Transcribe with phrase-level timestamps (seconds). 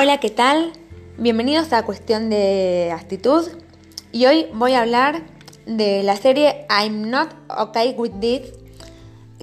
[0.00, 0.70] Hola, ¿qué tal?
[1.16, 3.48] Bienvenidos a Cuestión de Actitud.
[4.12, 5.22] Y hoy voy a hablar
[5.66, 8.42] de la serie I'm Not Okay With This,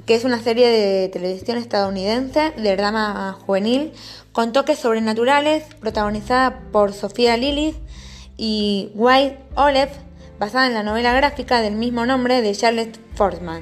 [0.06, 3.92] que es una serie de televisión estadounidense de drama juvenil
[4.32, 7.76] con toques sobrenaturales, protagonizada por Sofía Lillis
[8.38, 9.92] y White Olive,
[10.40, 13.62] basada en la novela gráfica del mismo nombre de Charlotte Forsman.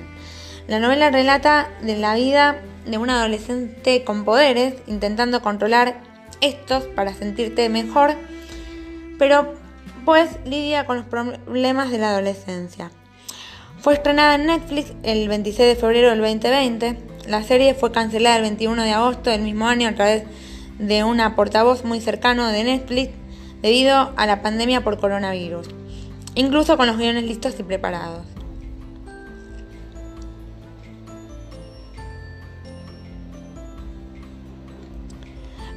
[0.67, 6.12] La novela relata de la vida de un adolescente con poderes intentando controlar
[6.43, 8.15] estos para sentirte mejor,
[9.17, 9.53] pero
[10.05, 12.91] pues lidia con los problemas de la adolescencia.
[13.79, 16.97] Fue estrenada en Netflix el 26 de febrero del 2020.
[17.27, 20.23] La serie fue cancelada el 21 de agosto del mismo año a través
[20.79, 23.11] de una portavoz muy cercano de Netflix
[23.61, 25.67] debido a la pandemia por coronavirus,
[26.35, 28.25] incluso con los guiones listos y preparados.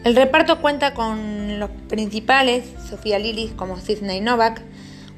[0.07, 4.63] El reparto cuenta con los principales, Sofía Lillis como Sidney Novak,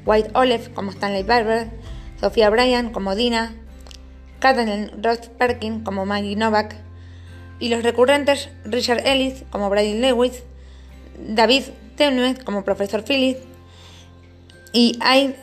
[0.03, 1.69] White Olive como Stanley Barber,
[2.19, 3.53] Sofía Bryan como Dina,
[4.39, 6.75] Kathleen Ross Perkin como Maggie Novak,
[7.59, 10.41] y los recurrentes Richard Ellis como Brady Lewis,
[11.19, 11.65] David
[11.95, 13.41] Tennant como Profesor Phillips
[14.73, 15.33] y Aid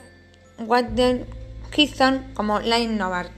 [0.58, 1.24] Watden
[1.70, 3.30] Keystone como Lane Novak.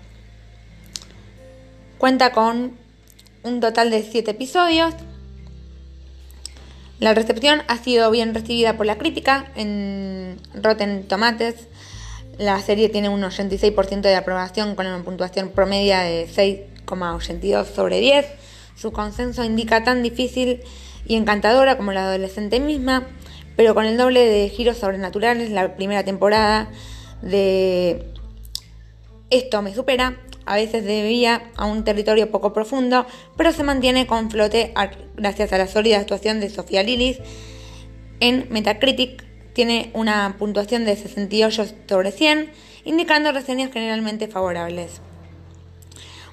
[1.99, 2.79] Cuenta con
[3.43, 4.95] un total de 7 episodios
[7.01, 9.51] la recepción ha sido bien recibida por la crítica.
[9.55, 11.69] En Rotten Tomatoes
[12.39, 18.27] la serie tiene un 86% de aprobación con una puntuación promedia de 6,82 sobre 10.
[18.77, 20.63] Su consenso indica tan difícil
[21.07, 23.09] y encantadora como la adolescente misma,
[23.57, 26.71] pero con el doble de giros sobrenaturales la primera temporada
[27.23, 28.07] de
[29.31, 30.17] Esto me supera
[30.49, 34.73] a veces debía a un territorio poco profundo, pero se mantiene con flote
[35.15, 37.19] gracias a la sólida actuación de Sofía Lillis.
[38.21, 42.51] En Metacritic tiene una puntuación de 68 sobre 100,
[42.85, 45.03] indicando reseñas generalmente favorables.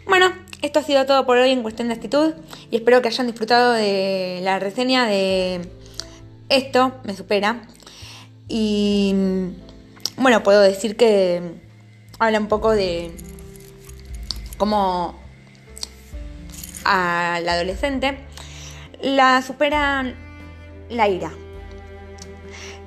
[0.07, 0.31] Bueno,
[0.61, 2.33] esto ha sido todo por hoy en cuestión de actitud
[2.71, 5.59] y espero que hayan disfrutado de la reseña de
[6.47, 7.67] esto, me supera.
[8.47, 9.13] Y
[10.15, 11.41] bueno, puedo decir que
[12.17, 13.11] habla un poco de
[14.57, 15.19] como
[16.83, 18.17] a la adolescente,
[19.01, 20.13] la supera
[20.89, 21.31] la ira,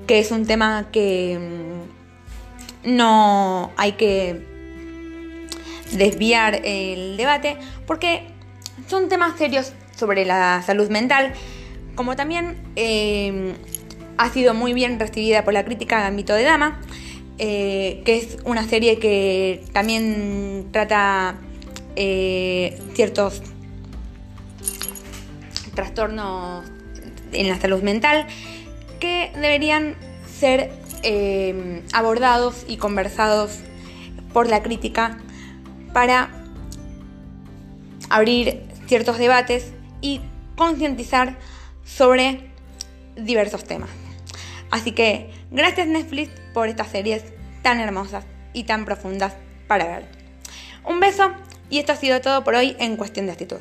[0.06, 1.38] que es un tema que
[2.84, 4.46] mm, no hay que
[5.92, 7.56] desviar el debate
[7.86, 8.26] porque
[8.86, 11.32] son temas serios sobre la salud mental,
[11.94, 13.54] como también eh,
[14.16, 16.80] ha sido muy bien recibida por la crítica de ámbito de Dama,
[17.38, 21.38] eh, que es una serie que también trata
[22.00, 23.42] eh, ciertos
[25.74, 26.64] trastornos
[27.32, 28.28] en la salud mental
[29.00, 29.96] que deberían
[30.32, 30.70] ser
[31.02, 33.58] eh, abordados y conversados
[34.32, 35.18] por la crítica
[35.92, 36.30] para
[38.10, 40.20] abrir ciertos debates y
[40.54, 41.36] concientizar
[41.84, 42.52] sobre
[43.16, 43.90] diversos temas.
[44.70, 47.24] Así que gracias Netflix por estas series
[47.62, 49.34] tan hermosas y tan profundas
[49.66, 50.08] para ver.
[50.84, 51.32] Un beso
[51.70, 53.58] y esto ha sido todo por hoy en Cuestión de Actitud.